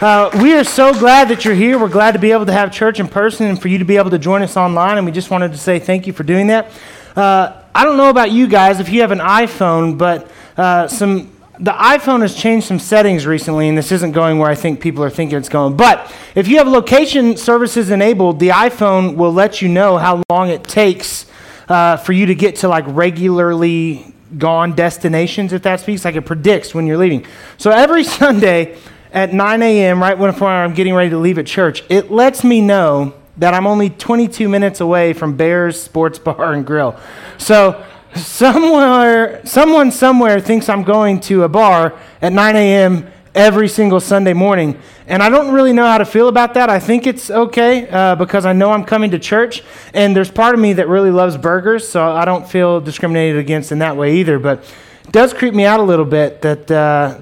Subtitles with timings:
[0.00, 1.78] Uh, we are so glad that you're here.
[1.78, 3.98] We're glad to be able to have church in person and for you to be
[3.98, 4.96] able to join us online.
[4.96, 6.72] And we just wanted to say thank you for doing that.
[7.14, 11.30] Uh, I don't know about you guys if you have an iPhone, but uh, some
[11.58, 15.04] the iPhone has changed some settings recently, and this isn't going where I think people
[15.04, 15.76] are thinking it's going.
[15.76, 20.48] But if you have location services enabled, the iPhone will let you know how long
[20.48, 21.26] it takes
[21.68, 26.06] uh, for you to get to like regularly gone destinations, if that speaks.
[26.06, 27.26] Like it predicts when you're leaving.
[27.58, 28.78] So every Sunday
[29.12, 32.60] at 9 a.m., right when I'm getting ready to leave at church, it lets me
[32.60, 36.98] know that I'm only 22 minutes away from Bears Sports Bar and Grill.
[37.38, 43.10] So somewhere, someone somewhere thinks I'm going to a bar at 9 a.m.
[43.34, 44.78] every single Sunday morning.
[45.06, 46.70] And I don't really know how to feel about that.
[46.70, 49.62] I think it's okay uh, because I know I'm coming to church.
[49.92, 53.72] And there's part of me that really loves burgers, so I don't feel discriminated against
[53.72, 54.38] in that way either.
[54.38, 54.62] But
[55.04, 57.18] it does creep me out a little bit that uh,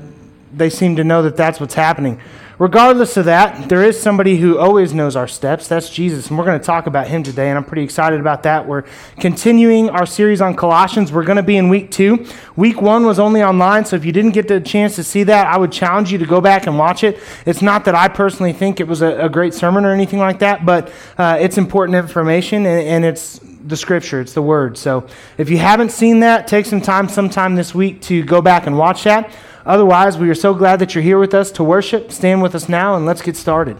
[0.52, 2.20] they seem to know that that's what's happening.
[2.58, 5.68] Regardless of that, there is somebody who always knows our steps.
[5.68, 6.28] That's Jesus.
[6.28, 8.66] And we're going to talk about him today, and I'm pretty excited about that.
[8.66, 8.82] We're
[9.20, 11.12] continuing our series on Colossians.
[11.12, 12.26] We're going to be in week two.
[12.56, 15.46] Week one was only online, so if you didn't get the chance to see that,
[15.46, 17.20] I would challenge you to go back and watch it.
[17.46, 20.40] It's not that I personally think it was a, a great sermon or anything like
[20.40, 24.76] that, but uh, it's important information, and, and it's the scripture, it's the word.
[24.76, 25.06] So
[25.36, 28.76] if you haven't seen that, take some time sometime this week to go back and
[28.76, 29.30] watch that.
[29.68, 32.10] Otherwise, we are so glad that you're here with us to worship.
[32.10, 33.76] Stand with us now and let's get started.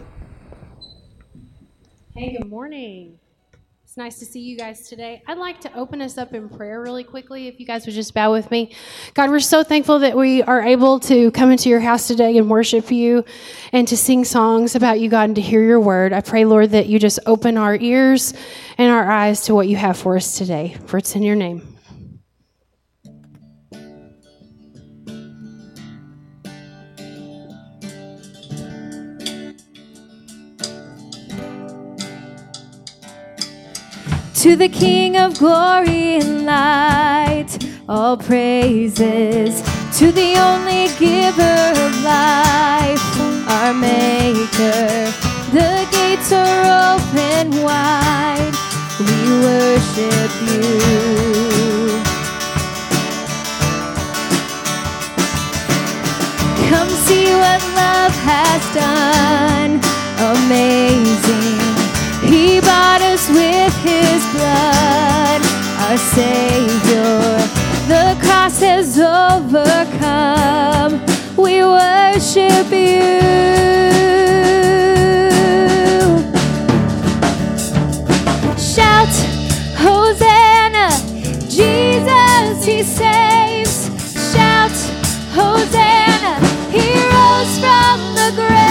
[2.15, 3.17] Hey, good morning.
[3.83, 5.23] It's nice to see you guys today.
[5.25, 8.13] I'd like to open us up in prayer really quickly, if you guys would just
[8.13, 8.71] bow with me.
[9.15, 12.51] God, we're so thankful that we are able to come into your house today and
[12.51, 13.25] worship you
[13.71, 16.13] and to sing songs about you, God, and to hear your word.
[16.13, 18.35] I pray, Lord, that you just open our ears
[18.77, 20.77] and our eyes to what you have for us today.
[20.85, 21.78] For it's in your name.
[34.43, 37.57] To the King of glory and light,
[37.89, 39.61] all praises.
[39.99, 43.03] To the only giver of life,
[43.49, 45.11] our Maker.
[45.51, 48.55] The gates are open wide.
[49.01, 50.69] We worship you.
[56.69, 59.81] Come see what love has done.
[60.31, 61.59] Amazing.
[62.31, 65.41] He bought us with his blood,
[65.85, 67.17] our Savior.
[67.93, 70.91] The cross has overcome.
[71.35, 73.09] We worship you.
[78.73, 79.15] Shout,
[79.83, 80.89] Hosanna,
[81.57, 83.75] Jesus, he saves.
[84.31, 84.77] Shout,
[85.37, 86.33] Hosanna,
[86.75, 88.68] he rose from the grave.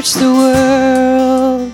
[0.00, 1.70] search the world,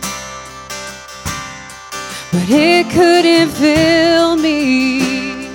[2.33, 5.47] but it couldn't fill me.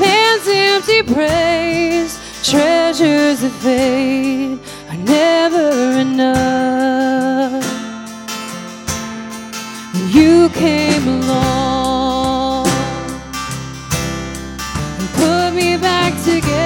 [0.00, 4.58] Man's empty praise, treasures of fate
[4.90, 5.70] are never
[6.06, 7.64] enough.
[10.12, 12.66] You came along
[14.98, 16.64] and put me back together.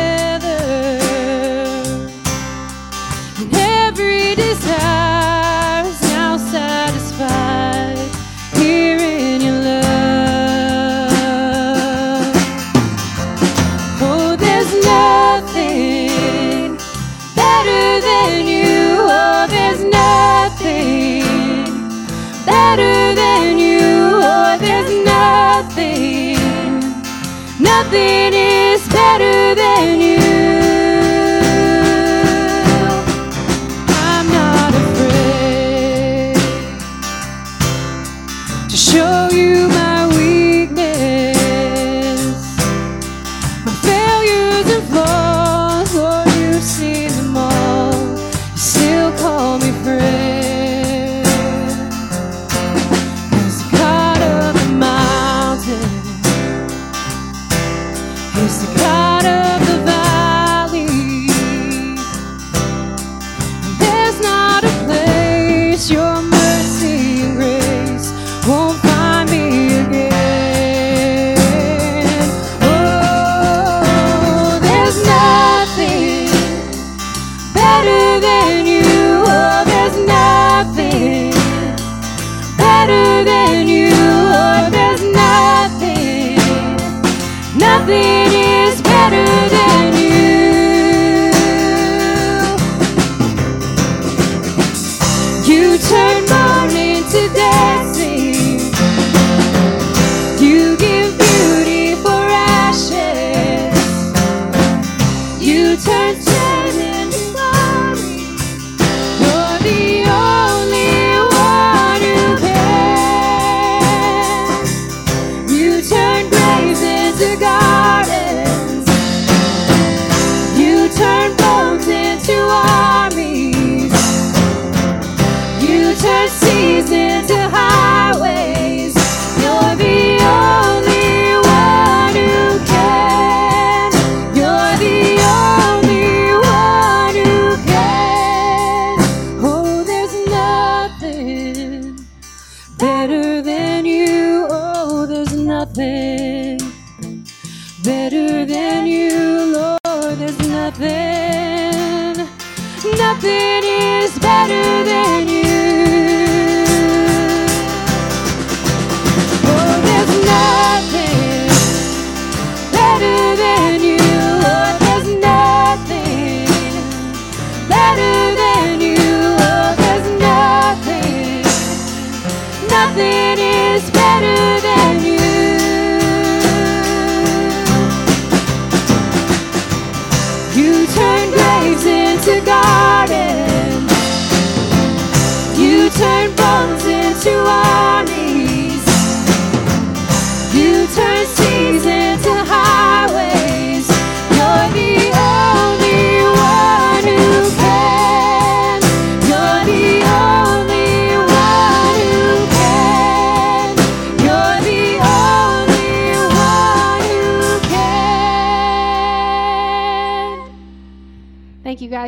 [27.90, 28.28] thee.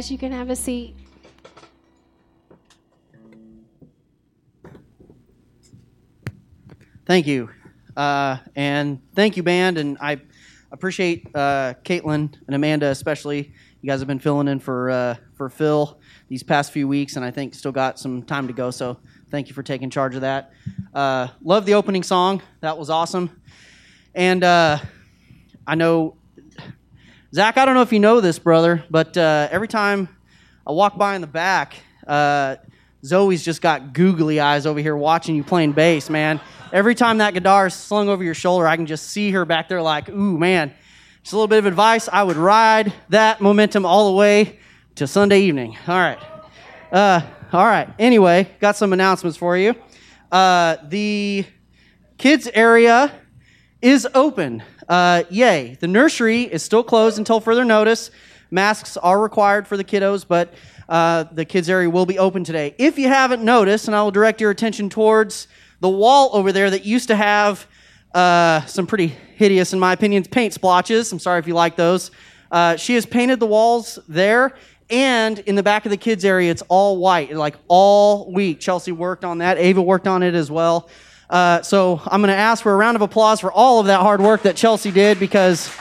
[0.00, 0.96] guys, you can have a seat.
[7.04, 7.50] Thank you.
[7.94, 9.76] Uh, and thank you, band.
[9.76, 10.22] And I
[10.72, 13.52] appreciate uh, Caitlin and Amanda especially.
[13.82, 17.24] You guys have been filling in for uh, for Phil these past few weeks, and
[17.24, 18.70] I think still got some time to go.
[18.70, 18.98] So
[19.30, 20.54] thank you for taking charge of that.
[20.94, 22.40] Uh, love the opening song.
[22.60, 23.38] That was awesome.
[24.14, 24.78] And uh,
[25.66, 26.16] I know
[27.32, 30.08] Zach, I don't know if you know this, brother, but uh, every time
[30.66, 32.56] I walk by in the back, uh,
[33.04, 36.40] Zoe's just got googly eyes over here watching you playing bass, man.
[36.72, 39.68] Every time that guitar is slung over your shoulder, I can just see her back
[39.68, 40.72] there like, ooh, man.
[41.22, 42.08] Just a little bit of advice.
[42.12, 44.58] I would ride that momentum all the way
[44.96, 45.76] to Sunday evening.
[45.86, 46.18] All right.
[46.90, 47.20] Uh,
[47.52, 47.88] all right.
[48.00, 49.76] Anyway, got some announcements for you.
[50.32, 51.44] Uh, the
[52.18, 53.12] kids area
[53.80, 54.64] is open.
[54.90, 55.76] Uh, yay.
[55.78, 58.10] The nursery is still closed until further notice.
[58.50, 60.52] Masks are required for the kiddos, but
[60.88, 62.74] uh, the kids area will be open today.
[62.76, 65.46] If you haven't noticed, and I will direct your attention towards
[65.78, 67.68] the wall over there that used to have
[68.12, 71.12] uh, some pretty hideous, in my opinion, paint splotches.
[71.12, 72.10] I'm sorry if you like those.
[72.50, 74.56] Uh, she has painted the walls there,
[74.90, 78.58] and in the back of the kids area, it's all white, like all week.
[78.58, 79.56] Chelsea worked on that.
[79.56, 80.88] Ava worked on it as well.
[81.30, 84.00] Uh, so I'm going to ask for a round of applause for all of that
[84.00, 85.72] hard work that Chelsea did because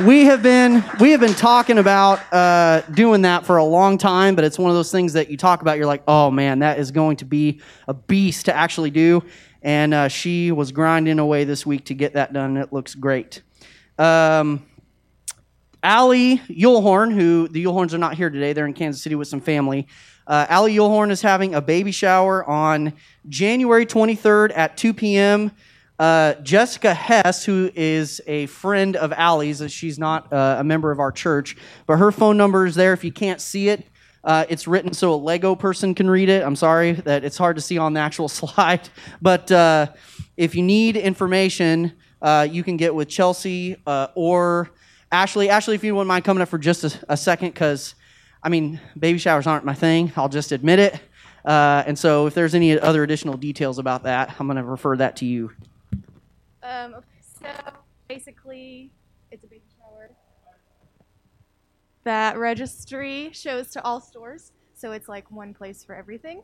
[0.00, 4.34] we have been we have been talking about uh, doing that for a long time,
[4.34, 5.76] but it's one of those things that you talk about.
[5.76, 9.22] You're like, oh man, that is going to be a beast to actually do.
[9.60, 12.56] And uh, she was grinding away this week to get that done.
[12.56, 13.42] It looks great.
[13.98, 14.66] Um,
[15.82, 19.40] Allie Yulhorn, who the Yulhorns are not here today, they're in Kansas City with some
[19.42, 19.88] family.
[20.26, 22.92] Uh, Allie Yulhorn is having a baby shower on
[23.28, 25.50] January 23rd at 2 p.m.
[25.98, 30.90] Uh, Jessica Hess, who is a friend of Allie's, uh, she's not uh, a member
[30.90, 32.92] of our church, but her phone number is there.
[32.92, 33.86] If you can't see it,
[34.24, 36.42] uh, it's written so a Lego person can read it.
[36.44, 38.88] I'm sorry that it's hard to see on the actual slide,
[39.20, 39.88] but uh,
[40.36, 44.70] if you need information, uh, you can get with Chelsea or
[45.10, 45.50] Ashley.
[45.50, 47.94] Ashley, if you wouldn't mind coming up for just a, a second, because
[48.42, 50.12] I mean, baby showers aren't my thing.
[50.16, 51.00] I'll just admit it.
[51.44, 54.96] Uh, and so, if there's any other additional details about that, I'm going to refer
[54.96, 55.50] that to you.
[56.62, 57.48] Um, so
[58.08, 58.90] basically,
[59.30, 60.10] it's a baby shower.
[62.04, 66.42] That registry shows to all stores, so it's like one place for everything.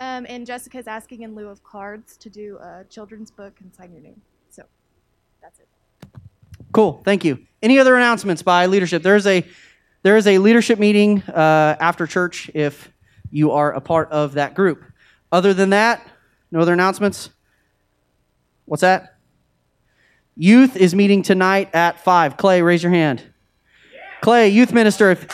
[0.00, 3.92] Um, and Jessica's asking in lieu of cards to do a children's book and sign
[3.92, 4.20] your name.
[4.48, 4.62] So
[5.42, 5.68] that's it.
[6.72, 7.02] Cool.
[7.04, 7.38] Thank you.
[7.62, 9.02] Any other announcements by leadership?
[9.02, 9.44] There's a
[10.02, 12.90] there is a leadership meeting uh, after church if
[13.30, 14.84] you are a part of that group.
[15.30, 16.06] Other than that,
[16.50, 17.30] no other announcements.
[18.64, 19.16] What's that?
[20.36, 22.36] Youth is meeting tonight at five.
[22.36, 23.22] Clay, raise your hand.
[24.20, 25.10] Clay, youth minister.
[25.10, 25.26] If,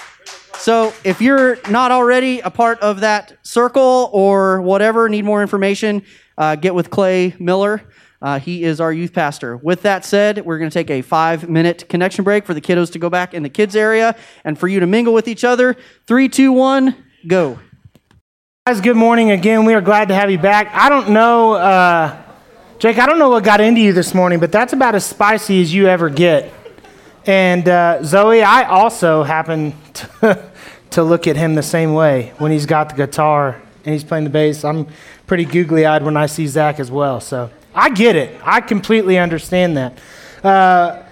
[0.59, 6.03] so if you're not already a part of that circle or whatever, need more information,
[6.39, 7.83] uh, get with Clay Miller.
[8.25, 9.59] Uh, he is our youth pastor.
[9.59, 12.91] With that said, we're going to take a five minute connection break for the kiddos
[12.93, 15.77] to go back in the kids area and for you to mingle with each other.
[16.07, 17.59] Three, two, one, go.
[18.67, 19.67] Guys, good morning again.
[19.67, 20.71] We are glad to have you back.
[20.73, 22.23] I don't know, uh,
[22.79, 25.61] Jake, I don't know what got into you this morning, but that's about as spicy
[25.61, 26.51] as you ever get.
[27.27, 30.51] And uh, Zoe, I also happen to,
[30.93, 34.25] to look at him the same way when he's got the guitar and he's playing
[34.25, 34.65] the bass.
[34.65, 34.87] I'm
[35.27, 37.21] pretty googly eyed when I see Zach as well.
[37.21, 38.41] So I get it.
[38.45, 39.99] I completely understand that.
[40.43, 41.03] Uh,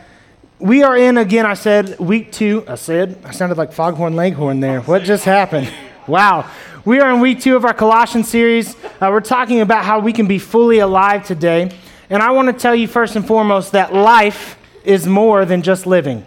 [0.60, 2.64] we are in, again, I said, week two.
[2.68, 4.80] I said, I sounded like Foghorn Leghorn there.
[4.82, 5.72] What just happened?
[6.06, 6.48] Wow.
[6.84, 8.76] We are in week two of our Colossians series.
[9.00, 11.70] Uh, we're talking about how we can be fully alive today.
[12.10, 15.86] And I want to tell you first and foremost that life is more than just
[15.86, 16.24] living.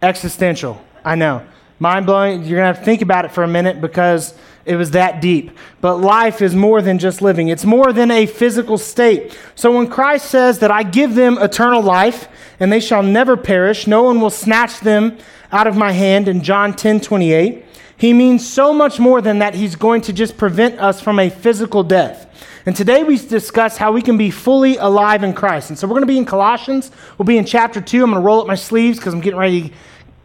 [0.00, 0.80] Existential.
[1.04, 1.46] I know.
[1.78, 2.44] Mind blowing.
[2.44, 5.20] You're going to have to think about it for a minute because it was that
[5.20, 5.56] deep.
[5.80, 9.36] But life is more than just living, it's more than a physical state.
[9.54, 12.28] So when Christ says that I give them eternal life
[12.60, 15.18] and they shall never perish, no one will snatch them
[15.50, 17.64] out of my hand in John 10 28,
[17.96, 21.28] he means so much more than that he's going to just prevent us from a
[21.30, 22.28] physical death.
[22.64, 25.70] And today we discuss how we can be fully alive in Christ.
[25.70, 26.90] And so we're going to be in Colossians.
[27.18, 28.02] We'll be in chapter 2.
[28.02, 29.74] I'm going to roll up my sleeves because I'm getting ready to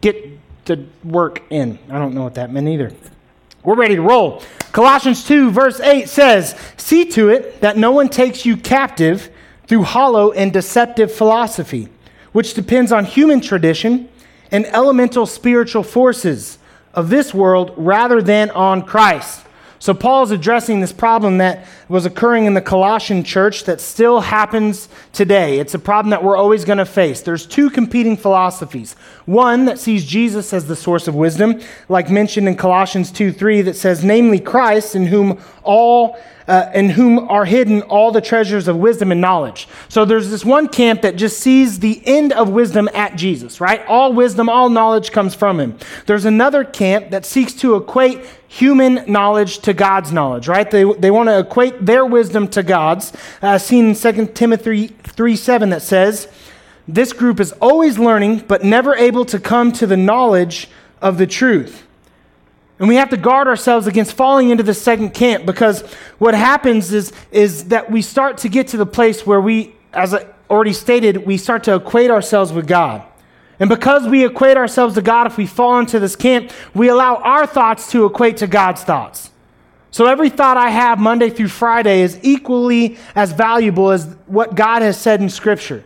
[0.02, 1.80] get to work in.
[1.90, 2.92] I don't know what that meant either.
[3.68, 4.42] We're ready to roll.
[4.72, 9.30] Colossians 2, verse 8 says, See to it that no one takes you captive
[9.68, 11.90] through hollow and deceptive philosophy,
[12.32, 14.08] which depends on human tradition
[14.52, 16.60] and elemental spiritual forces
[16.94, 19.46] of this world rather than on Christ.
[19.80, 24.20] So, Paul is addressing this problem that was occurring in the Colossian church that still
[24.20, 25.60] happens today.
[25.60, 27.22] It's a problem that we're always going to face.
[27.22, 28.94] There's two competing philosophies.
[29.26, 33.62] One that sees Jesus as the source of wisdom, like mentioned in Colossians 2 3,
[33.64, 36.18] that says, namely Christ, in whom all
[36.48, 39.68] uh, in whom are hidden all the treasures of wisdom and knowledge.
[39.90, 43.86] So there's this one camp that just sees the end of wisdom at Jesus, right?
[43.88, 45.78] All wisdom, all knowledge comes from him.
[46.06, 50.70] There's another camp that seeks to equate human knowledge to God's knowledge, right?
[50.70, 55.36] They, they want to equate their wisdom to God's, uh, seen in 2 Timothy 3
[55.36, 56.28] 7 that says,
[56.88, 60.70] This group is always learning, but never able to come to the knowledge
[61.02, 61.88] of the truth.
[62.80, 65.82] And we have to guard ourselves against falling into the second camp because
[66.20, 70.14] what happens is, is that we start to get to the place where we, as
[70.14, 73.04] I already stated, we start to equate ourselves with God.
[73.60, 77.16] And because we equate ourselves to God, if we fall into this camp, we allow
[77.16, 79.32] our thoughts to equate to God's thoughts.
[79.98, 84.84] So every thought I have Monday through Friday is equally as valuable as what God
[84.84, 85.84] has said in Scripture.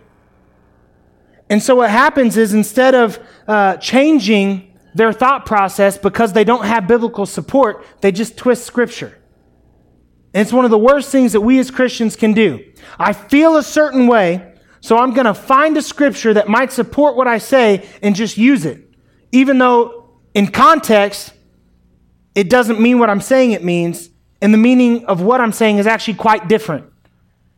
[1.50, 6.66] And so what happens is instead of uh, changing their thought process because they don't
[6.66, 9.18] have biblical support, they just twist Scripture.
[10.34, 12.66] And it's one of the worst things that we as Christians can do.
[13.00, 17.16] I feel a certain way, so I'm going to find a scripture that might support
[17.16, 18.90] what I say and just use it.
[19.32, 21.32] Even though in context,
[22.36, 24.10] it doesn't mean what I'm saying it means,
[24.42, 26.86] and the meaning of what I'm saying is actually quite different.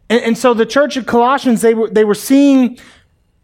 [0.10, 2.78] And, and so the church of Colossians, they were, they were seeing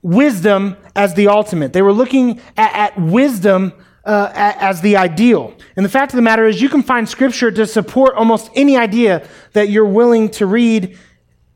[0.02, 1.74] wisdom as the ultimate.
[1.74, 3.74] They were looking at, at wisdom
[4.06, 5.54] uh, as the ideal.
[5.76, 8.78] And the fact of the matter is, you can find scripture to support almost any
[8.78, 10.98] idea that you're willing to read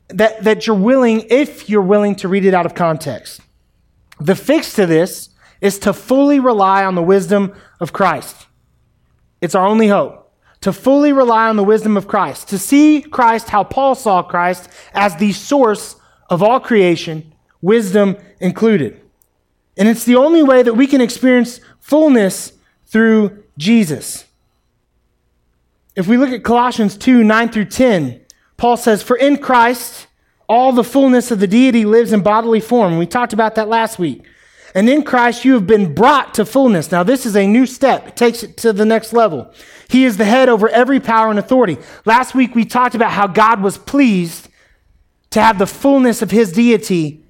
[0.08, 3.40] that, that you're willing, if you're willing to read it out of context.
[4.20, 8.46] The fix to this is to fully rely on the wisdom of Christ.
[9.40, 10.32] It's our only hope.
[10.62, 12.48] To fully rely on the wisdom of Christ.
[12.48, 15.96] To see Christ how Paul saw Christ as the source
[16.30, 19.00] of all creation, wisdom included.
[19.76, 22.52] And it's the only way that we can experience fullness
[22.86, 24.24] through Jesus.
[25.96, 28.20] If we look at Colossians 2 9 through 10,
[28.56, 30.06] Paul says, For in Christ,
[30.48, 32.98] all the fullness of the deity lives in bodily form.
[32.98, 34.22] We talked about that last week.
[34.74, 36.90] And in Christ, you have been brought to fullness.
[36.90, 38.08] Now, this is a new step.
[38.08, 39.52] It takes it to the next level.
[39.88, 41.78] He is the head over every power and authority.
[42.04, 44.48] Last week, we talked about how God was pleased
[45.30, 47.24] to have the fullness of his deity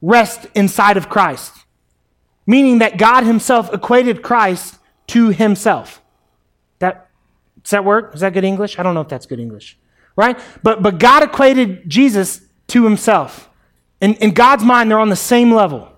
[0.00, 1.52] rest inside of Christ,
[2.46, 4.78] meaning that God himself equated Christ
[5.08, 6.00] to himself.
[6.78, 7.08] That,
[7.62, 8.14] does that work?
[8.14, 8.78] Is that good English?
[8.78, 9.78] I don't know if that's good English
[10.16, 10.38] right?
[10.62, 13.50] But, but God equated Jesus to himself.
[14.00, 15.90] In, in God's mind, they're on the same level.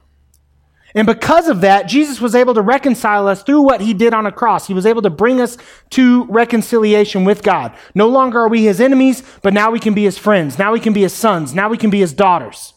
[0.96, 4.24] And because of that, Jesus was able to reconcile us through what he did on
[4.24, 4.66] a cross.
[4.66, 5.58] He was able to bring us
[5.90, 7.76] to reconciliation with God.
[7.94, 10.58] No longer are we his enemies, but now we can be his friends.
[10.58, 11.54] Now we can be his sons.
[11.54, 12.72] Now we can be his daughters.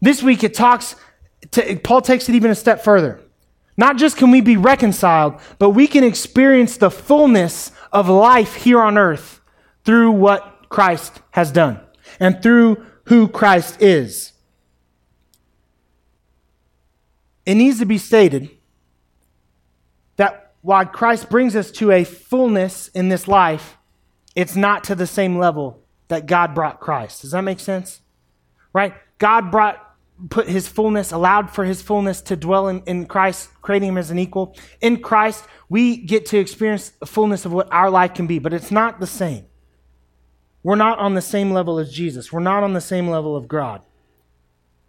[0.00, 0.96] This week it talks,
[1.50, 3.20] to, Paul takes it even a step further.
[3.76, 8.80] Not just can we be reconciled, but we can experience the fullness of life here
[8.80, 9.42] on earth
[9.84, 11.80] through what Christ has done
[12.18, 14.32] and through who Christ is.
[17.48, 18.50] It needs to be stated
[20.16, 23.78] that while Christ brings us to a fullness in this life,
[24.36, 27.22] it's not to the same level that God brought Christ.
[27.22, 28.02] Does that make sense?
[28.74, 28.92] Right?
[29.16, 29.82] God brought
[30.28, 34.10] put his fullness, allowed for his fullness to dwell in, in Christ, creating him as
[34.10, 34.54] an equal.
[34.82, 38.52] In Christ, we get to experience the fullness of what our life can be, but
[38.52, 39.46] it's not the same.
[40.62, 42.30] We're not on the same level as Jesus.
[42.30, 43.80] We're not on the same level of God.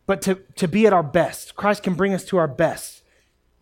[0.09, 3.03] But to, to be at our best, Christ can bring us to our best.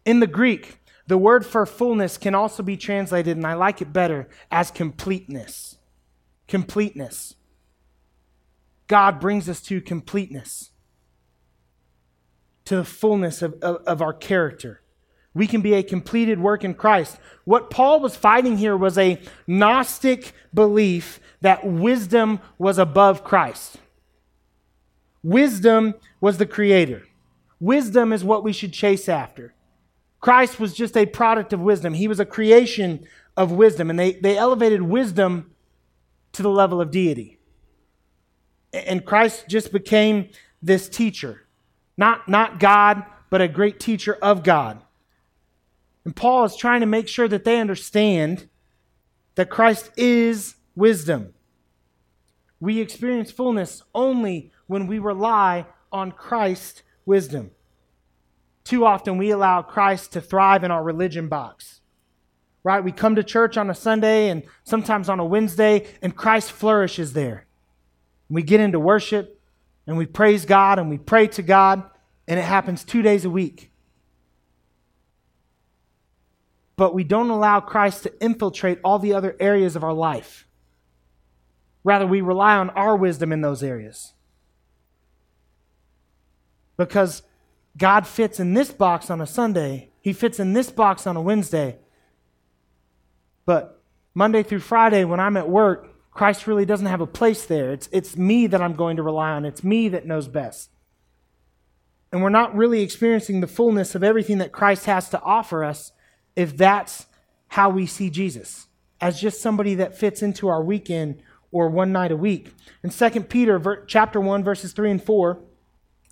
[0.06, 3.92] In the Greek, the word for fullness can also be translated, and I like it
[3.92, 5.76] better, as completeness.
[6.48, 7.36] Completeness.
[8.88, 10.72] God brings us to completeness,
[12.64, 14.80] to the fullness of, of, of our character.
[15.34, 17.18] We can be a completed work in Christ.
[17.44, 23.80] What Paul was fighting here was a Gnostic belief that wisdom was above Christ.
[25.28, 27.06] Wisdom was the creator.
[27.60, 29.54] Wisdom is what we should chase after.
[30.22, 31.94] Christ was just a product of wisdom.
[31.94, 35.52] He was a creation of wisdom, and they, they elevated wisdom
[36.32, 37.40] to the level of deity.
[38.72, 40.30] And Christ just became
[40.62, 41.46] this teacher.
[41.98, 44.82] Not, not God, but a great teacher of God.
[46.06, 48.48] And Paul is trying to make sure that they understand
[49.36, 51.34] that Christ is wisdom.
[52.62, 57.52] We experience fullness only when we rely on Christ's wisdom.
[58.64, 61.82] Too often we allow Christ to thrive in our religion box.
[62.64, 62.84] Right?
[62.84, 67.14] We come to church on a Sunday and sometimes on a Wednesday, and Christ flourishes
[67.14, 67.46] there.
[68.30, 69.40] We get into worship
[69.86, 71.84] and we praise God and we pray to God,
[72.28, 73.72] and it happens two days a week
[76.78, 80.48] but we don't allow Christ to infiltrate all the other areas of our life.
[81.84, 84.14] Rather, we rely on our wisdom in those areas.
[86.78, 87.24] Because
[87.78, 91.22] God fits in this box on a Sunday, He fits in this box on a
[91.22, 91.78] Wednesday.
[93.46, 93.82] But
[94.14, 97.72] Monday through Friday, when I'm at work, Christ really doesn't have a place there.
[97.72, 100.72] It's, it's me that I'm going to rely on, it's me that knows best.
[102.12, 105.92] And we're not really experiencing the fullness of everything that Christ has to offer us
[106.36, 107.06] if that's
[107.50, 108.68] how we see Jesus,
[109.02, 112.54] as just somebody that fits into our weekend or one night a week.
[112.84, 115.42] In 2 Peter chapter 1 verses 3 and 4,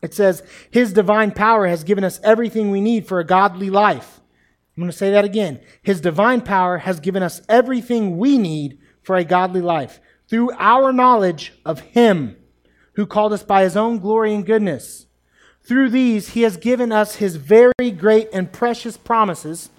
[0.06, 0.42] it says,
[0.72, 4.22] "His divine power has given us everything we need for a godly life."
[4.76, 5.60] I'm going to say that again.
[5.82, 10.92] His divine power has given us everything we need for a godly life through our
[10.92, 12.36] knowledge of him
[12.94, 15.06] who called us by his own glory and goodness.
[15.64, 19.70] Through these, he has given us his very great and precious promises,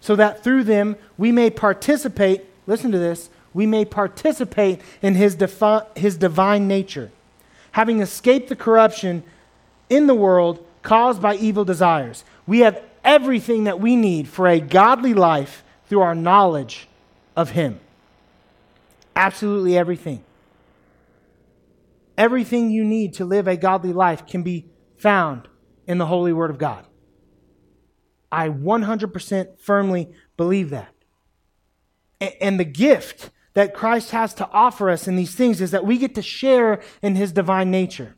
[0.00, 5.34] so that through them we may participate, listen to this, we may participate in his,
[5.34, 7.10] defi- his divine nature,
[7.72, 9.22] having escaped the corruption
[9.92, 12.24] in the world caused by evil desires.
[12.46, 16.88] We have everything that we need for a godly life through our knowledge
[17.36, 17.78] of him.
[19.14, 20.24] Absolutely everything.
[22.16, 24.64] Everything you need to live a godly life can be
[24.96, 25.46] found
[25.86, 26.86] in the Holy Word of God.
[28.30, 30.94] I 100% firmly believe that.
[32.40, 35.98] And the gift that Christ has to offer us in these things is that we
[35.98, 38.16] get to share in his divine nature.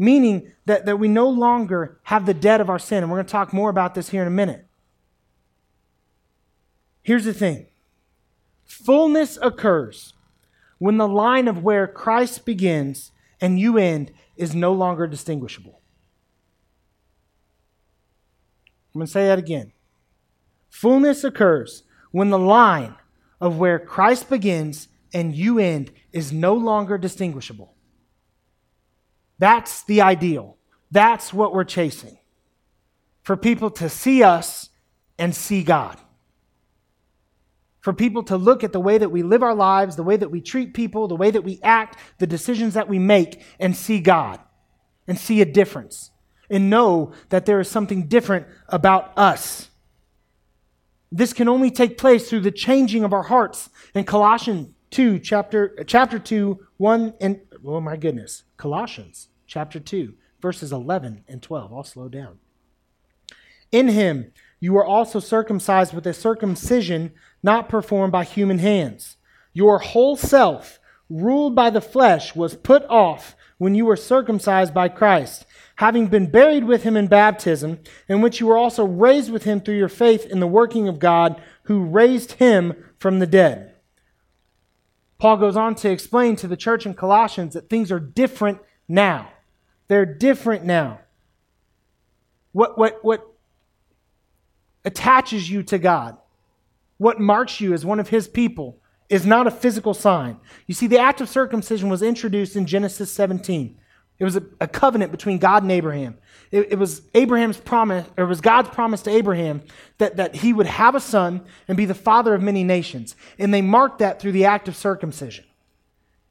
[0.00, 3.02] Meaning that, that we no longer have the debt of our sin.
[3.02, 4.66] And we're going to talk more about this here in a minute.
[7.02, 7.66] Here's the thing
[8.64, 10.14] fullness occurs
[10.78, 15.82] when the line of where Christ begins and you end is no longer distinguishable.
[18.94, 19.72] I'm going to say that again.
[20.70, 22.94] Fullness occurs when the line
[23.38, 27.74] of where Christ begins and you end is no longer distinguishable.
[29.40, 30.58] That's the ideal.
[30.90, 32.18] That's what we're chasing.
[33.22, 34.68] For people to see us
[35.18, 35.98] and see God.
[37.80, 40.30] For people to look at the way that we live our lives, the way that
[40.30, 43.98] we treat people, the way that we act, the decisions that we make, and see
[44.00, 44.40] God
[45.08, 46.10] and see a difference
[46.50, 49.70] and know that there is something different about us.
[51.10, 53.70] This can only take place through the changing of our hearts.
[53.94, 60.72] In Colossians 2, chapter, chapter 2, 1 and, oh my goodness, Colossians chapter 2, verses
[60.72, 61.72] 11 and 12.
[61.72, 62.38] I'll slow down.
[63.72, 69.16] In him, you were also circumcised with a circumcision not performed by human hands.
[69.52, 74.88] Your whole self, ruled by the flesh, was put off when you were circumcised by
[74.88, 75.44] Christ,
[75.76, 79.60] having been buried with him in baptism, in which you were also raised with him
[79.60, 83.69] through your faith in the working of God who raised him from the dead.
[85.20, 89.28] Paul goes on to explain to the church in Colossians that things are different now.
[89.86, 91.00] They're different now.
[92.52, 93.30] What, what, what
[94.84, 96.16] attaches you to God,
[96.96, 98.80] what marks you as one of His people,
[99.10, 100.40] is not a physical sign.
[100.66, 103.76] You see, the act of circumcision was introduced in Genesis 17.
[104.20, 106.18] It was a, a covenant between God and Abraham.
[106.50, 109.62] It, it, was Abraham's promise, or it was God's promise to Abraham
[109.96, 113.16] that, that he would have a son and be the father of many nations.
[113.38, 115.46] And they marked that through the act of circumcision.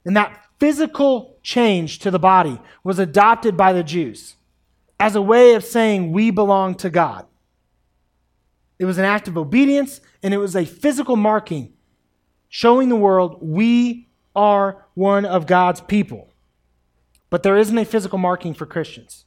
[0.04, 4.36] And that physical change to the body was adopted by the Jews
[5.00, 7.26] as a way of saying we belong to God.
[8.78, 11.72] It was an act of obedience and it was a physical marking
[12.48, 16.29] showing the world we are one of God's people.
[17.30, 19.24] But there isn't a physical marking for Christians.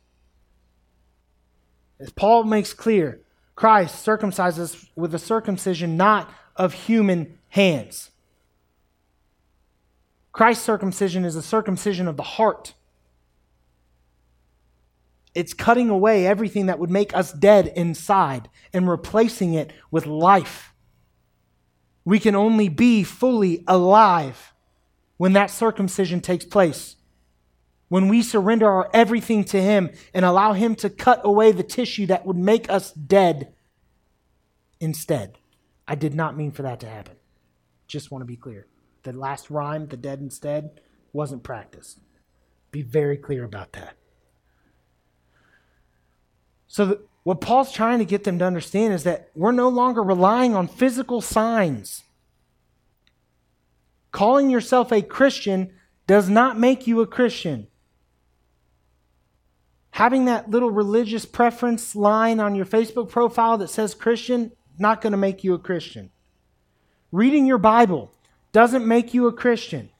[1.99, 3.21] As Paul makes clear,
[3.55, 8.11] Christ circumcises with a circumcision not of human hands.
[10.33, 12.73] Christ's circumcision is a circumcision of the heart.
[15.33, 20.73] It's cutting away everything that would make us dead inside and replacing it with life.
[22.03, 24.53] We can only be fully alive
[25.17, 26.97] when that circumcision takes place.
[27.89, 32.05] When we surrender our everything to Him and allow Him to cut away the tissue
[32.07, 33.53] that would make us dead
[34.79, 35.37] instead.
[35.87, 37.15] I did not mean for that to happen.
[37.87, 38.67] Just want to be clear.
[39.03, 41.99] The last rhyme, the dead instead, wasn't practiced.
[42.71, 43.95] Be very clear about that.
[46.67, 50.01] So, the, what Paul's trying to get them to understand is that we're no longer
[50.01, 52.03] relying on physical signs.
[54.11, 55.71] Calling yourself a Christian
[56.07, 57.67] does not make you a Christian.
[59.93, 65.11] Having that little religious preference line on your Facebook profile that says Christian, not going
[65.11, 66.09] to make you a Christian.
[67.11, 68.11] Reading your Bible
[68.51, 69.91] doesn't make you a Christian.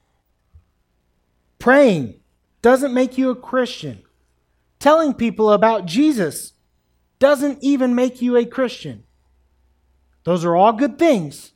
[1.60, 2.14] Praying
[2.60, 4.02] doesn't make you a Christian.
[4.80, 6.54] Telling people about Jesus
[7.20, 9.04] doesn't even make you a Christian.
[10.24, 11.52] Those are all good things,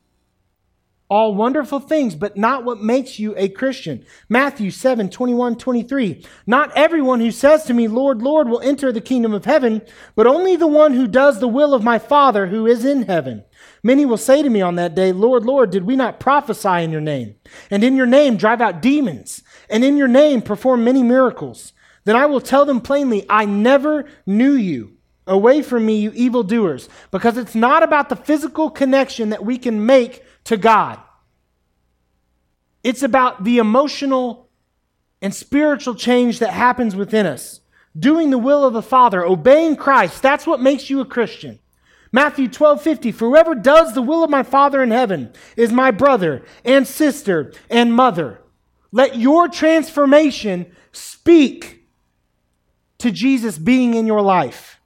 [1.10, 4.04] all wonderful things, but not what makes you a Christian.
[4.28, 6.24] Matthew 7 21, 23.
[6.46, 9.82] Not everyone who says to me, Lord, Lord, will enter the kingdom of heaven,
[10.14, 13.44] but only the one who does the will of my Father who is in heaven.
[13.82, 16.90] Many will say to me on that day, Lord, Lord, did we not prophesy in
[16.90, 17.36] your name?
[17.70, 19.42] And in your name drive out demons?
[19.70, 21.72] And in your name perform many miracles?
[22.04, 24.94] Then I will tell them plainly, I never knew you.
[25.26, 26.88] Away from me, you evildoers.
[27.10, 30.98] Because it's not about the physical connection that we can make to God,
[32.82, 34.48] it's about the emotional
[35.20, 37.60] and spiritual change that happens within us.
[37.98, 41.58] Doing the will of the Father, obeying Christ, that's what makes you a Christian.
[42.12, 43.12] Matthew 12, 50.
[43.12, 47.52] For whoever does the will of my Father in heaven is my brother and sister
[47.68, 48.40] and mother.
[48.90, 51.86] Let your transformation speak
[52.96, 54.80] to Jesus being in your life.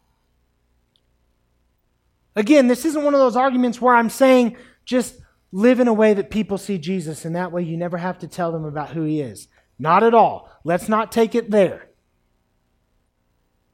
[2.34, 5.21] Again, this isn't one of those arguments where I'm saying just
[5.52, 8.26] live in a way that people see Jesus, and that way you never have to
[8.26, 9.48] tell them about who he is.
[9.78, 10.50] Not at all.
[10.64, 11.90] Let's not take it there.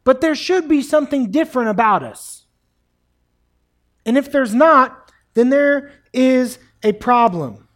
[0.05, 2.47] But there should be something different about us.
[4.05, 7.69] And if there's not, then there is a problem.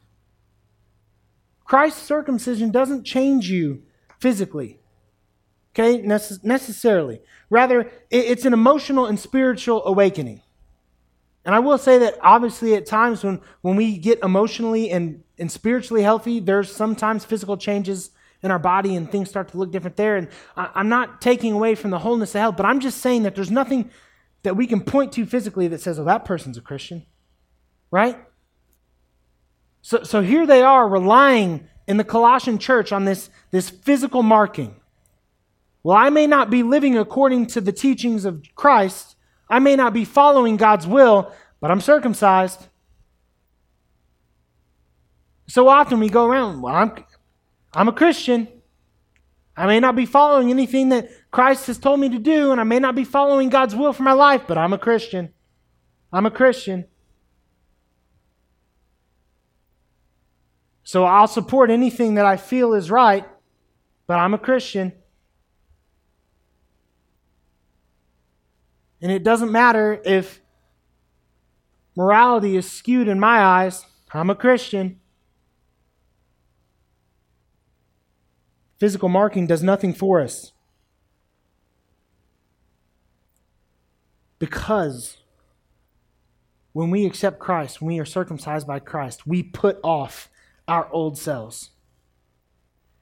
[1.65, 3.83] Christ's circumcision doesn't change you
[4.19, 4.81] physically,
[5.75, 7.21] okay, Necess- necessarily.
[7.51, 10.43] Rather, it's an emotional and spiritual awakening.
[11.45, 15.51] And I will say that obviously at times when, when we get emotionally and, and
[15.51, 18.11] spiritually healthy, there's sometimes physical changes
[18.43, 20.17] in our body and things start to look different there.
[20.17, 23.25] And I, I'm not taking away from the wholeness of health, but I'm just saying
[23.25, 23.91] that there's nothing
[24.43, 27.07] that we can point to physically that says, oh, that person's a Christian,
[27.91, 28.19] right?
[29.81, 34.77] So, so here they are relying in the Colossian church on this, this physical marking.
[35.83, 39.12] Well, I may not be living according to the teachings of Christ,
[39.53, 42.69] I may not be following God's will, but I'm circumcised.
[45.47, 47.05] So often we go around, well, I'm,
[47.75, 48.49] I'm a Christian.
[49.55, 52.65] I may not be following anything that Christ has told me to do, and I
[52.65, 55.35] may not be following God's will for my life, but I'm a Christian.
[56.11, 56.87] I'm a Christian.
[60.83, 63.27] So I'll support anything that I feel is right,
[64.07, 64.95] but I'm a Christian.
[69.03, 70.41] And it doesn't matter if
[71.97, 73.85] morality is skewed in my eyes,
[74.15, 75.01] I'm a Christian.
[78.79, 80.53] Physical marking does nothing for us.
[84.39, 85.19] Because
[86.73, 90.29] when we accept Christ, when we are circumcised by Christ, we put off
[90.67, 91.71] our old selves.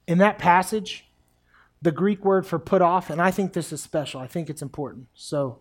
[0.07, 1.07] In that passage,
[1.81, 4.63] the Greek word for put off, and I think this is special, I think it's
[4.63, 5.07] important.
[5.15, 5.61] So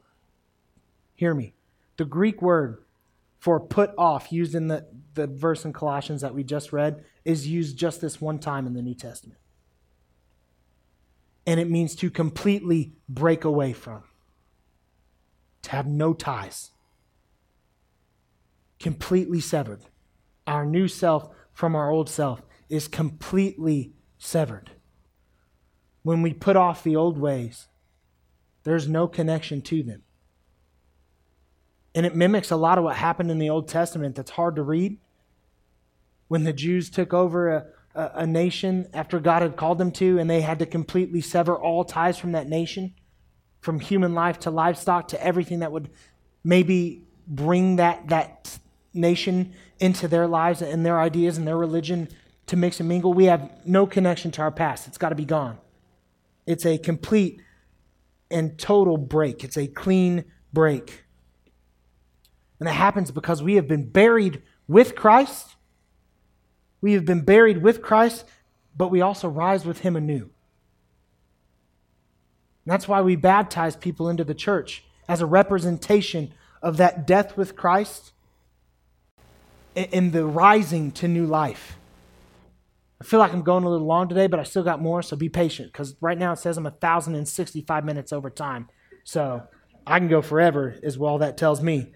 [1.19, 1.53] Hear me.
[1.97, 2.77] The Greek word
[3.39, 7.45] for put off, used in the, the verse in Colossians that we just read, is
[7.45, 9.37] used just this one time in the New Testament.
[11.45, 14.03] And it means to completely break away from,
[15.63, 16.71] to have no ties,
[18.79, 19.81] completely severed.
[20.47, 24.71] Our new self from our old self is completely severed.
[26.01, 27.67] When we put off the old ways,
[28.63, 30.03] there's no connection to them.
[31.99, 34.63] And it mimics a lot of what happened in the Old Testament that's hard to
[34.63, 34.99] read.
[36.29, 40.17] When the Jews took over a, a, a, nation after God had called them to,
[40.17, 42.93] and they had to completely sever all ties from that nation,
[43.59, 45.89] from human life to livestock to everything that would
[46.41, 48.57] maybe bring that, that
[48.93, 52.07] nation into their lives and their ideas and their religion
[52.45, 53.13] to mix and mingle.
[53.13, 54.87] We have no connection to our past.
[54.87, 55.57] It's got to be gone.
[56.47, 57.41] It's a complete
[58.31, 61.03] and total break, it's a clean break.
[62.59, 65.55] And that happens because we have been buried with Christ.
[66.81, 68.25] We have been buried with Christ,
[68.75, 70.29] but we also rise with him anew.
[72.65, 77.35] And that's why we baptize people into the church as a representation of that death
[77.35, 78.11] with Christ
[79.75, 81.77] and the rising to new life.
[83.01, 85.15] I feel like I'm going a little long today, but I still got more, so
[85.15, 88.67] be patient because right now it says I'm 1,065 minutes over time.
[89.05, 89.43] So
[89.87, 91.93] I can go forever, is all that tells me.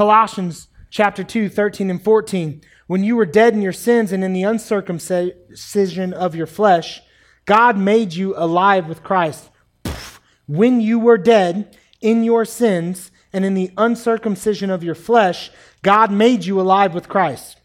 [0.00, 2.62] Colossians chapter 2, 13 and 14.
[2.86, 7.02] When you were dead in your sins and in the uncircumcision of your flesh,
[7.44, 9.50] God made you alive with Christ.
[10.46, 15.50] When you were dead in your sins and in the uncircumcision of your flesh,
[15.82, 17.60] God made you alive with Christ.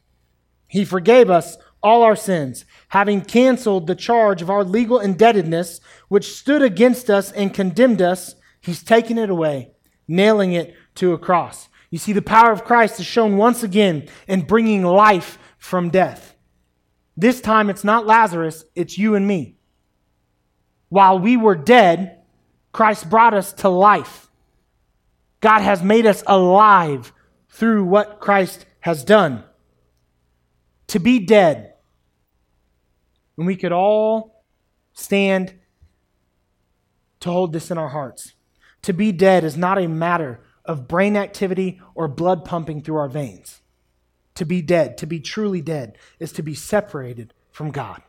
[0.67, 6.35] He forgave us all our sins, having canceled the charge of our legal indebtedness, which
[6.35, 9.71] stood against us and condemned us, he's taken it away,
[10.05, 11.69] nailing it to a cross.
[11.95, 16.35] You see, the power of Christ is shown once again in bringing life from death.
[17.15, 19.55] This time it's not Lazarus, it's you and me.
[20.89, 22.19] While we were dead,
[22.73, 24.29] Christ brought us to life.
[25.39, 27.13] God has made us alive
[27.47, 29.45] through what Christ has done.
[30.87, 31.75] To be dead,
[33.37, 34.43] and we could all
[34.91, 35.53] stand
[37.21, 38.33] to hold this in our hearts.
[38.81, 43.09] To be dead is not a matter of brain activity or blood pumping through our
[43.09, 43.61] veins.
[44.35, 48.01] To be dead, to be truly dead, is to be separated from God.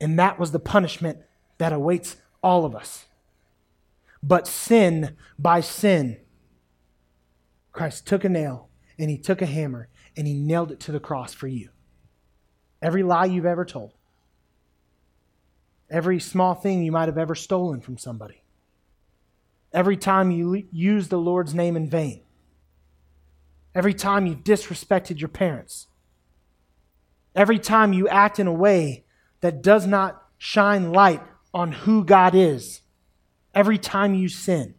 [0.00, 1.18] And that was the punishment
[1.58, 3.06] that awaits all of us.
[4.22, 6.18] But sin by sin,
[7.72, 11.00] Christ took a nail and he took a hammer and he nailed it to the
[11.00, 11.70] cross for you.
[12.80, 13.92] Every lie you've ever told,
[15.90, 18.43] every small thing you might have ever stolen from somebody,
[19.74, 22.22] every time you use the Lord's name in vain,
[23.74, 25.88] every time you disrespected your parents,
[27.34, 29.04] every time you act in a way
[29.40, 31.20] that does not shine light
[31.52, 32.82] on who God is,
[33.52, 34.76] every time you sin,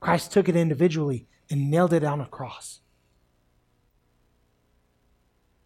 [0.00, 2.80] Christ took it individually and nailed it on a cross.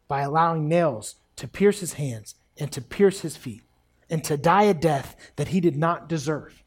[0.06, 3.62] By allowing nails to pierce his hands and to pierce his feet
[4.10, 6.62] and to die a death that he did not deserve.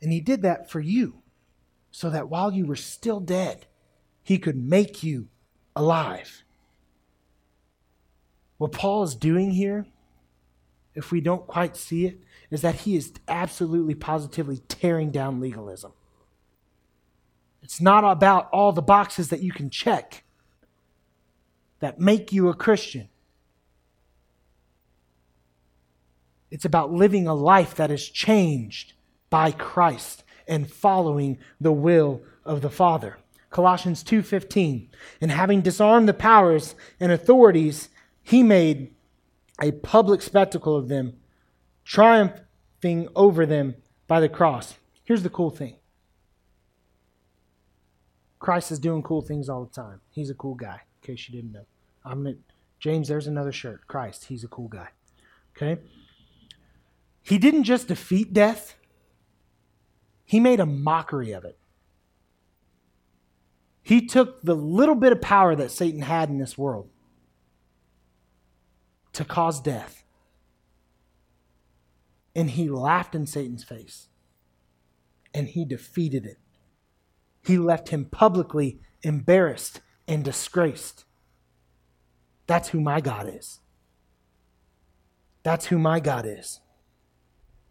[0.00, 1.22] And he did that for you
[1.90, 3.66] so that while you were still dead,
[4.22, 5.28] he could make you
[5.76, 6.44] alive.
[8.58, 9.86] What Paul is doing here,
[10.94, 15.92] if we don't quite see it, is that he is absolutely positively tearing down legalism.
[17.62, 20.24] It's not about all the boxes that you can check
[21.80, 23.08] that make you a Christian.
[26.50, 28.92] It's about living a life that is changed
[29.34, 33.18] by Christ and following the will of the Father.
[33.50, 34.88] Colossians 2:15
[35.20, 37.88] and having disarmed the powers and authorities
[38.22, 38.94] he made
[39.60, 41.18] a public spectacle of them
[41.84, 43.74] triumphing over them
[44.06, 44.78] by the cross.
[45.02, 45.78] Here's the cool thing.
[48.38, 50.00] Christ is doing cool things all the time.
[50.10, 51.66] He's a cool guy, in case you didn't know.
[52.04, 52.36] I'm gonna,
[52.78, 53.88] James, there's another shirt.
[53.88, 54.90] Christ, he's a cool guy.
[55.56, 55.82] Okay?
[57.20, 58.76] He didn't just defeat death,
[60.24, 61.58] he made a mockery of it.
[63.82, 66.88] He took the little bit of power that Satan had in this world
[69.12, 70.04] to cause death.
[72.34, 74.08] And he laughed in Satan's face.
[75.32, 76.38] And he defeated it.
[77.44, 81.04] He left him publicly embarrassed and disgraced.
[82.46, 83.60] That's who my God is.
[85.42, 86.60] That's who my God is.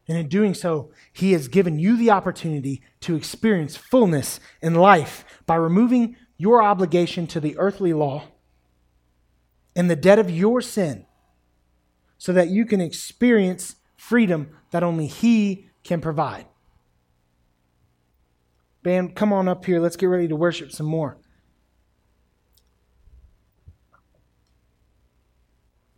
[0.08, 5.26] And in doing so, He has given you the opportunity to experience fullness in life
[5.46, 8.26] by removing your obligation to the earthly law
[9.76, 11.06] and the debt of your sin
[12.18, 16.46] so that you can experience freedom that only He can provide.
[18.82, 19.80] Band, come on up here.
[19.80, 21.18] Let's get ready to worship some more.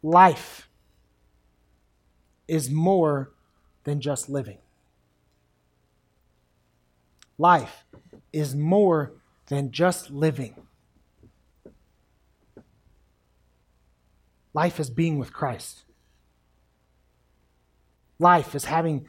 [0.06, 0.70] life
[2.48, 3.34] is more
[3.86, 4.58] than just living.
[7.38, 7.86] Life
[8.34, 9.14] is more
[9.48, 10.56] than just living.
[14.54, 15.84] Life is being with Christ.
[18.20, 19.08] Life is having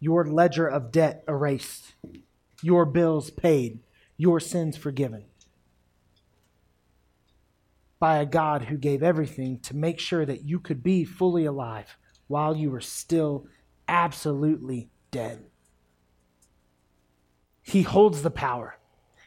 [0.00, 1.94] your ledger of debt erased,
[2.62, 3.80] your bills paid,
[4.16, 5.24] your sins forgiven
[7.98, 11.96] by a God who gave everything to make sure that you could be fully alive
[12.28, 13.46] while you were still
[13.88, 15.44] absolutely dead.
[17.62, 18.78] He holds the power,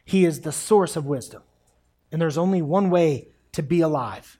[0.06, 1.44] He is the source of wisdom.
[2.12, 4.38] And there's only one way to be alive,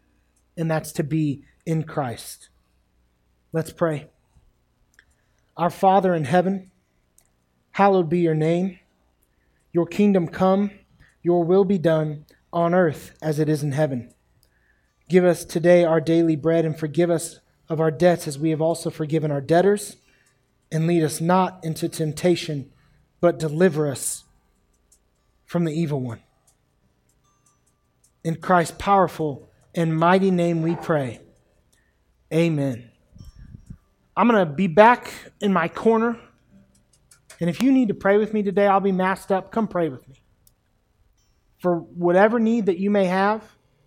[0.58, 2.50] and that's to be in Christ.
[3.54, 4.08] Let's pray.
[5.56, 6.72] Our Father in heaven,
[7.72, 8.80] hallowed be your name.
[9.74, 10.72] Your kingdom come,
[11.22, 14.14] your will be done on earth as it is in heaven.
[15.08, 17.41] Give us today our daily bread and forgive us
[17.72, 19.96] of our debts as we have also forgiven our debtors.
[20.72, 22.72] And lead us not into temptation,
[23.20, 24.24] but deliver us
[25.46, 26.22] from the evil one.
[28.24, 31.20] In Christ's powerful and mighty name we pray.
[32.34, 32.90] Amen.
[34.16, 35.12] I'm going to be back
[35.42, 36.18] in my corner.
[37.40, 39.52] And if you need to pray with me today, I'll be masked up.
[39.52, 40.16] Come pray with me.
[41.62, 43.44] for whatever need that you may have,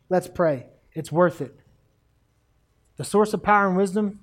[0.08, 0.66] let's pray.
[0.92, 1.58] It's worth it.
[2.96, 4.20] The source of power and wisdom,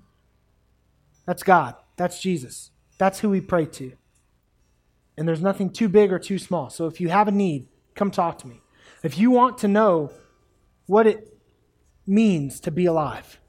[1.26, 1.76] that's God.
[1.98, 2.72] That's Jesus.
[2.98, 3.94] That's who we pray to.
[5.18, 6.70] And there's nothing too big or too small.
[6.70, 8.62] So if you have a need, come talk to me.
[9.04, 10.12] If you want to know
[10.88, 11.38] what it
[12.08, 13.40] means to be alive,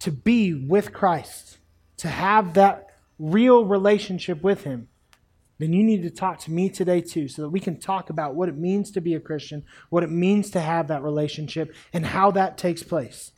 [0.00, 1.58] to be with Christ,
[1.98, 2.86] to have that
[3.18, 4.88] real relationship with Him,
[5.58, 8.34] then you need to talk to me today too, so that we can talk about
[8.34, 12.06] what it means to be a Christian, what it means to have that relationship, and
[12.06, 13.32] how that takes place.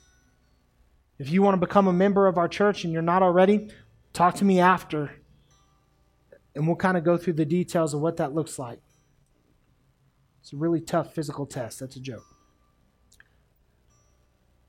[1.18, 3.70] If you want to become a member of our church and you're not already,
[4.12, 5.12] talk to me after,
[6.54, 8.80] and we'll kind of go through the details of what that looks like.
[10.40, 11.80] It's a really tough physical test.
[11.80, 12.24] That's a joke.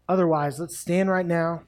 [0.08, 1.64] Otherwise, let's stand right now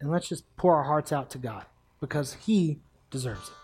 [0.00, 1.66] and let's just pour our hearts out to God
[2.00, 2.80] because He
[3.10, 3.59] deserves it.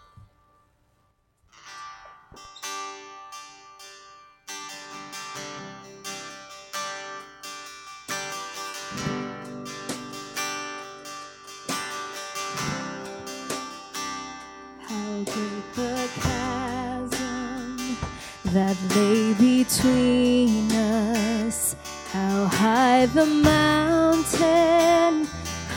[23.27, 25.27] Mountain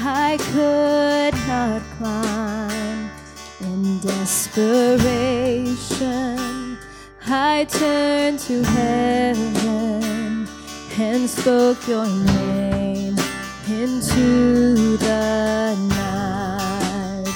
[0.02, 3.10] I could not climb.
[3.62, 6.78] In desperation,
[7.28, 10.47] I turned to heaven
[10.97, 13.18] and spoke your name
[13.68, 17.28] into the night.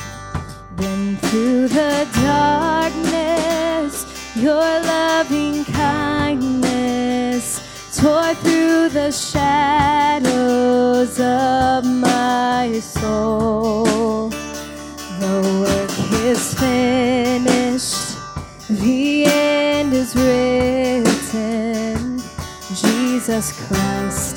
[0.78, 4.06] Then through the darkness,
[4.36, 6.13] your loving kindness
[8.04, 14.28] tore through the shadows of my soul.
[15.24, 15.96] The work
[16.26, 18.18] is finished,
[18.68, 22.20] the end is written.
[22.84, 24.36] Jesus Christ,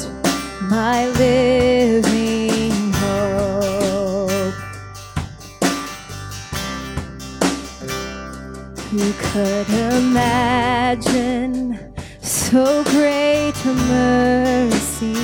[0.71, 4.55] my living hope.
[8.91, 11.57] Who could imagine
[12.23, 13.26] so great
[13.75, 15.14] mercy?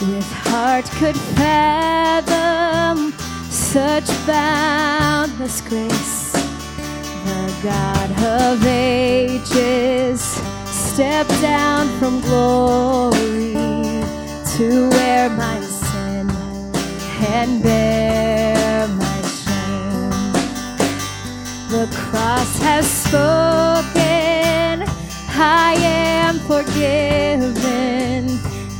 [0.00, 3.12] With heart could fathom
[3.50, 6.32] such boundless grace.
[6.32, 10.20] The God of ages
[10.64, 13.54] stepped down from glory
[14.56, 16.30] to wear my sin
[17.30, 20.32] and bear my shame.
[21.68, 23.87] The cross has spoken,
[26.48, 28.26] forgiven.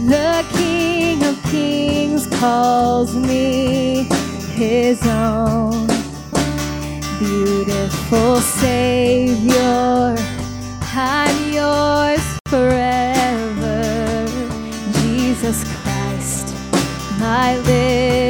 [0.09, 4.09] The King of Kings calls me
[4.55, 5.87] his own.
[7.19, 10.17] Beautiful Savior,
[10.95, 14.27] I'm yours forever.
[15.03, 16.55] Jesus Christ,
[17.21, 18.28] my living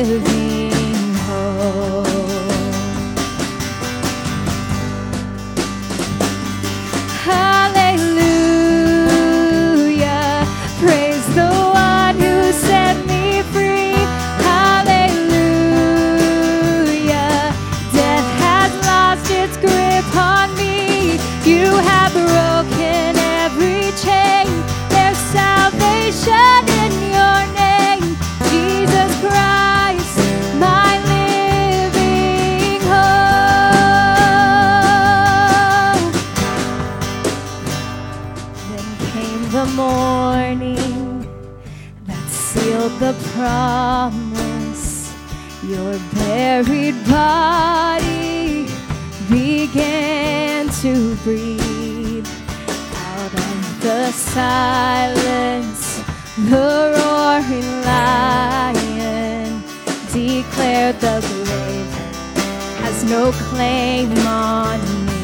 [39.51, 40.77] the morning
[42.07, 45.15] that sealed the promise.
[45.63, 48.69] Your buried body
[49.31, 52.29] began to breathe
[52.95, 56.03] out of the silence.
[56.51, 59.63] The roaring lion
[60.13, 61.93] declared the grave
[62.83, 65.17] has no claim on me.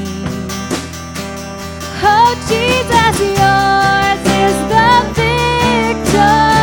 [2.06, 4.03] Oh, Jesus, yours
[4.46, 6.53] is the victory.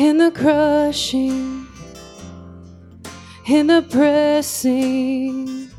[0.00, 1.66] In the crushing,
[3.44, 5.70] in the pressing.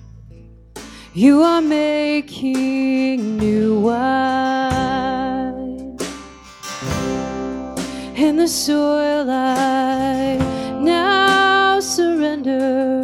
[1.16, 5.98] You are making new wine
[8.16, 10.38] in the soil I
[10.80, 13.02] now surrender.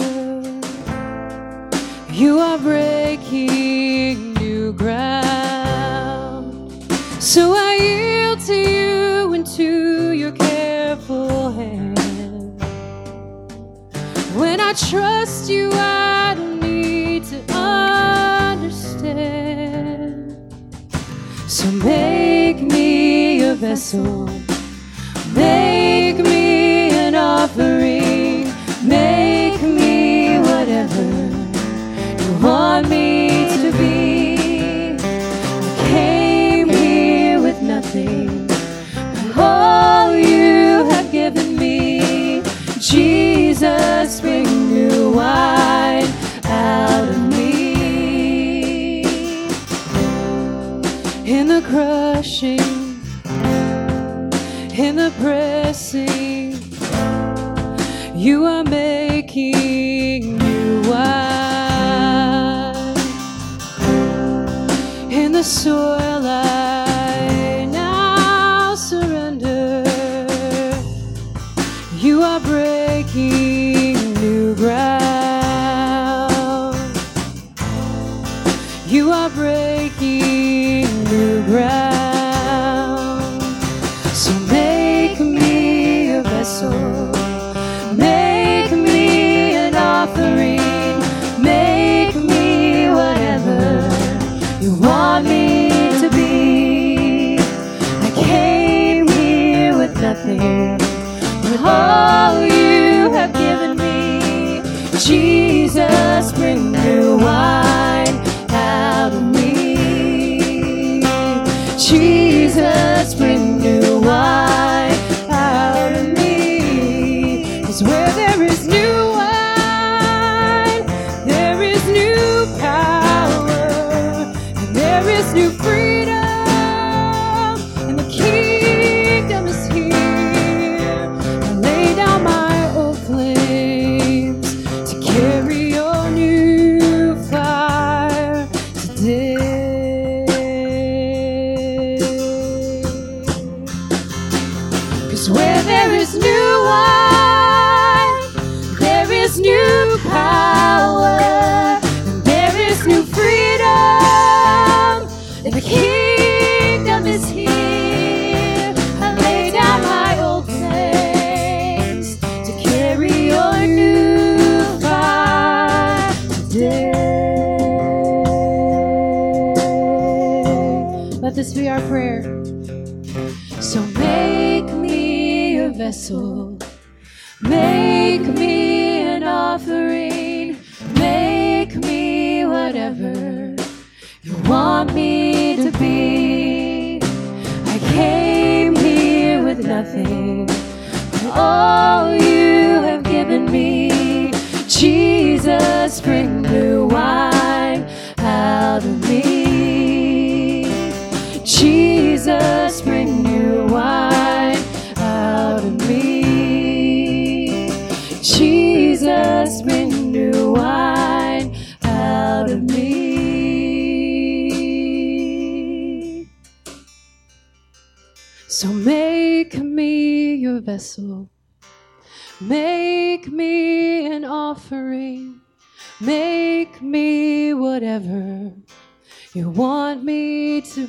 [2.11, 6.72] You are breaking new ground.
[7.20, 7.66] So I
[14.90, 18.96] trust you, I don't need to understand.
[21.50, 24.30] So make me a vessel.
[25.34, 28.48] Make me an offering.
[28.84, 31.04] Make me whatever
[32.22, 33.47] you want me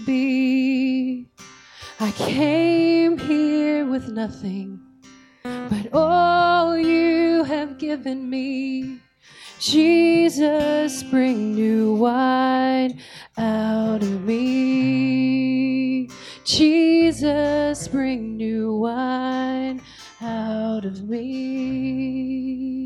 [0.05, 1.27] be.
[2.01, 4.81] I came here with nothing,
[5.43, 9.01] but all you have given me.
[9.59, 13.01] Jesus, bring new wine
[13.37, 16.09] out of me.
[16.45, 19.83] Jesus, bring new wine
[20.23, 22.78] out of me.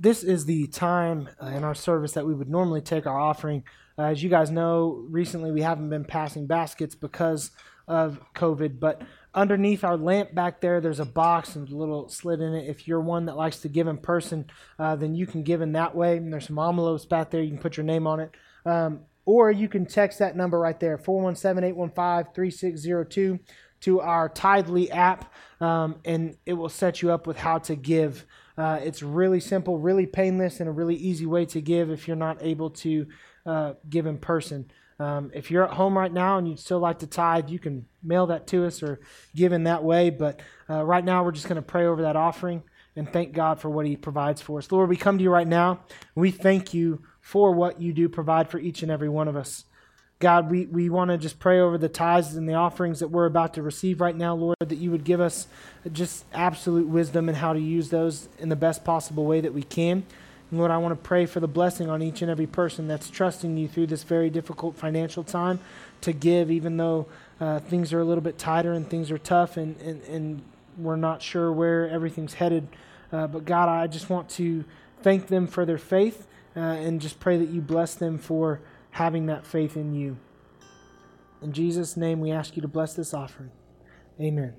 [0.00, 3.62] This is the time uh, in our service that we would normally take our offering.
[3.98, 7.50] Uh, as you guys know, recently we haven't been passing baskets because
[7.86, 9.02] of COVID, but
[9.34, 12.68] underneath our lamp back there, there's a box and a little slit in it.
[12.68, 14.46] If you're one that likes to give in person,
[14.78, 16.16] uh, then you can give in that way.
[16.16, 17.42] And there's some envelopes back there.
[17.42, 18.30] You can put your name on it.
[18.64, 23.38] Um, or you can text that number right there 417 815 3602
[23.80, 28.26] to our Tithely app, um, and it will set you up with how to give.
[28.58, 32.16] Uh, it's really simple, really painless, and a really easy way to give if you're
[32.16, 33.06] not able to
[33.46, 34.70] uh, give in person.
[34.98, 37.86] Um, if you're at home right now and you'd still like to tithe, you can
[38.02, 39.00] mail that to us or
[39.34, 40.10] give in that way.
[40.10, 42.62] But uh, right now, we're just going to pray over that offering
[42.96, 44.70] and thank God for what He provides for us.
[44.70, 45.80] Lord, we come to you right now.
[46.14, 49.64] We thank you for what you do provide for each and every one of us.
[50.20, 53.24] God, we, we want to just pray over the tithes and the offerings that we're
[53.24, 55.48] about to receive right now, Lord, that you would give us
[55.92, 59.62] just absolute wisdom in how to use those in the best possible way that we
[59.62, 60.04] can.
[60.50, 63.08] And Lord, I want to pray for the blessing on each and every person that's
[63.08, 65.58] trusting you through this very difficult financial time
[66.02, 67.06] to give, even though
[67.40, 70.42] uh, things are a little bit tighter and things are tough and, and, and
[70.76, 72.68] we're not sure where everything's headed.
[73.10, 74.66] Uh, but God, I just want to
[75.02, 78.60] thank them for their faith uh, and just pray that you bless them for
[78.90, 80.18] having that faith in you.
[81.42, 83.50] In Jesus' name, we ask you to bless this offering.
[84.20, 84.54] Amen.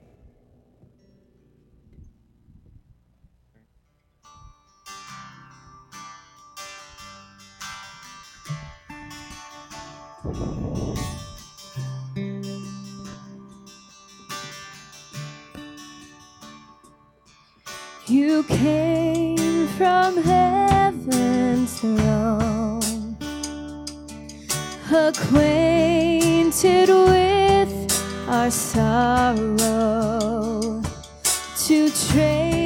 [18.08, 22.51] You came from heaven's throne,
[24.94, 29.52] acquainted with our sorrow,
[31.58, 32.61] to trade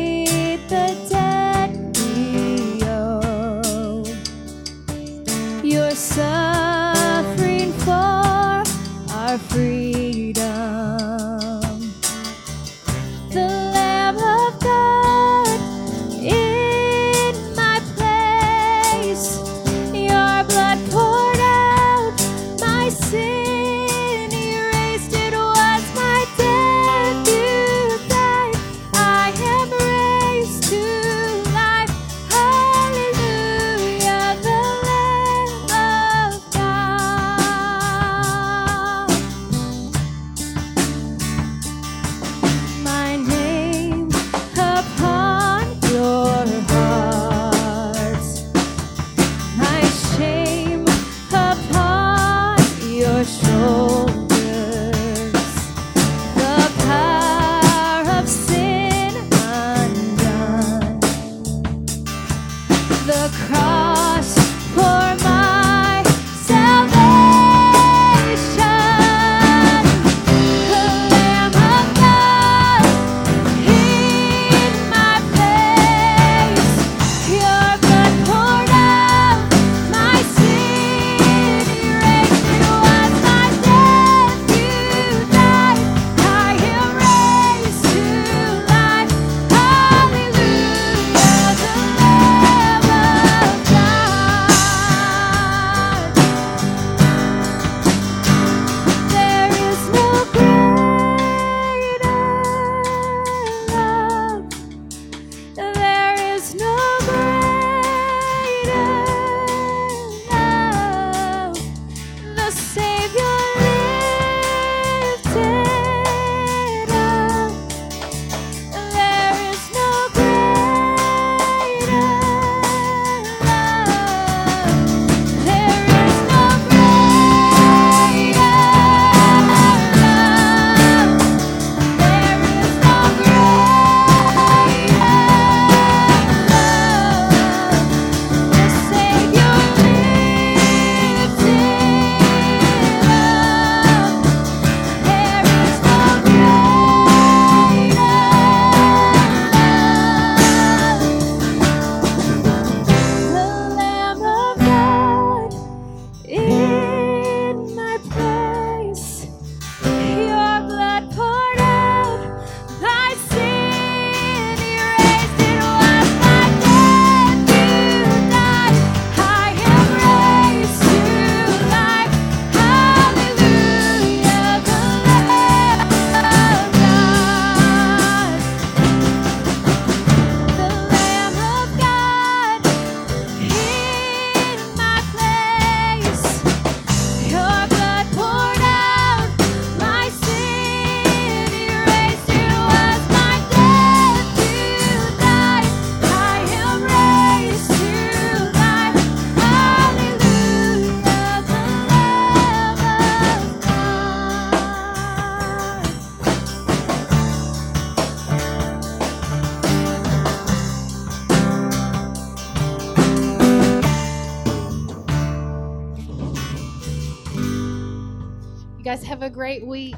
[219.36, 219.95] great week.